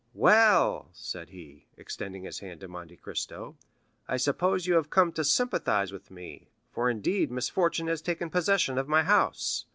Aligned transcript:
"Well," 0.15 0.89
said 0.93 1.29
he, 1.29 1.67
extending 1.77 2.23
his 2.23 2.39
hand 2.39 2.61
to 2.61 2.67
Monte 2.67 2.95
Cristo, 2.97 3.55
"I 4.07 4.17
suppose 4.17 4.65
you 4.65 4.73
have 4.73 4.89
come 4.89 5.11
to 5.11 5.23
sympathize 5.23 5.91
with 5.91 6.09
me, 6.09 6.49
for 6.71 6.89
indeed 6.89 7.29
misfortune 7.29 7.85
has 7.85 8.01
taken 8.01 8.31
possession 8.31 8.79
of 8.79 8.87
my 8.87 9.03
house. 9.03 9.65